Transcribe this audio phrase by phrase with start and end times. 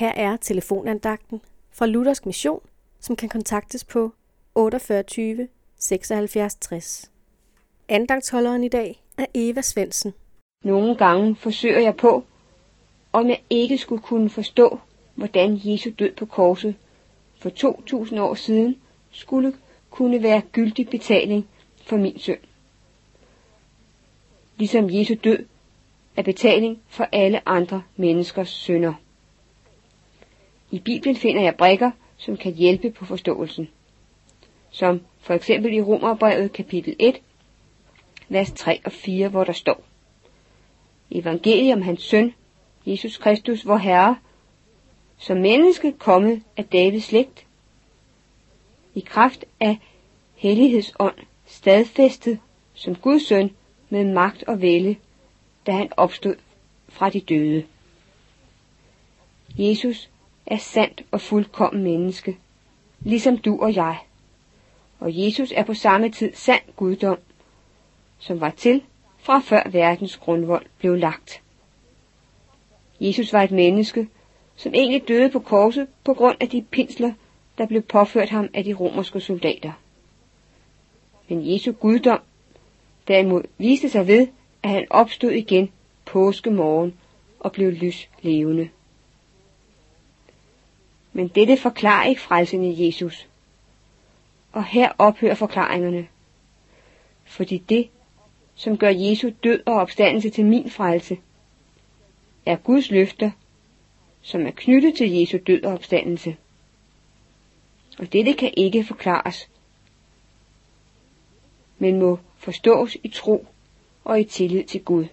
[0.00, 1.40] Her er telefonandagten
[1.72, 2.60] fra Luthersk Mission,
[3.00, 4.12] som kan kontaktes på
[4.54, 7.10] 48 76 60.
[7.88, 10.12] Andagtsholderen i dag er Eva Svensen.
[10.64, 12.24] Nogle gange forsøger jeg på,
[13.12, 14.78] om jeg ikke skulle kunne forstå,
[15.14, 16.74] hvordan Jesu død på korset
[17.38, 18.76] for 2000 år siden
[19.10, 19.52] skulle
[19.90, 21.48] kunne være gyldig betaling
[21.84, 22.40] for min synd.
[24.56, 25.44] Ligesom Jesu død
[26.16, 28.94] er betaling for alle andre menneskers synder.
[30.70, 33.68] I Bibelen finder jeg brikker, som kan hjælpe på forståelsen.
[34.70, 37.20] Som for eksempel i Romerbrevet kapitel 1,
[38.28, 39.82] vers 3 og 4, hvor der står
[41.10, 42.34] Evangeliet om hans søn,
[42.86, 44.16] Jesus Kristus, vor Herre,
[45.18, 47.46] som menneske kommet af Davids slægt,
[48.94, 49.78] i kraft af
[50.34, 51.14] hellighedsånd
[51.46, 52.38] stadfæstet
[52.74, 53.50] som Guds søn
[53.88, 54.96] med magt og vælde,
[55.66, 56.36] da han opstod
[56.88, 57.64] fra de døde.
[59.58, 60.10] Jesus
[60.46, 62.36] er sandt og fuldkommen menneske,
[63.00, 63.98] ligesom du og jeg.
[65.00, 67.18] Og Jesus er på samme tid sand guddom,
[68.18, 68.82] som var til
[69.18, 71.42] fra før verdens grundvold blev lagt.
[73.00, 74.08] Jesus var et menneske,
[74.56, 77.12] som egentlig døde på korset på grund af de pinsler,
[77.58, 79.72] der blev påført ham af de romerske soldater.
[81.28, 82.20] Men Jesu guddom
[83.08, 84.28] derimod viste sig ved,
[84.62, 85.70] at han opstod igen
[86.04, 86.94] påskemorgen
[87.40, 88.68] og blev lys levende.
[91.20, 93.28] Men dette forklarer ikke frelsen i Jesus.
[94.52, 96.08] Og her ophører forklaringerne.
[97.24, 97.88] Fordi det,
[98.54, 101.18] som gør Jesu død og opstandelse til min frelse,
[102.46, 103.30] er Guds løfter,
[104.22, 106.36] som er knyttet til Jesu død og opstandelse.
[107.98, 109.50] Og dette kan ikke forklares,
[111.78, 113.46] men må forstås i tro
[114.04, 115.04] og i tillid til Gud.